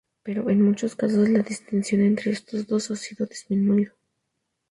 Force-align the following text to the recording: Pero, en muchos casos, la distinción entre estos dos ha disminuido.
Pero, 0.23 0.49
en 0.49 0.63
muchos 0.63 0.95
casos, 0.95 1.29
la 1.29 1.43
distinción 1.43 2.01
entre 2.01 2.31
estos 2.31 2.65
dos 2.65 2.89
ha 2.89 2.95
disminuido. 3.25 3.93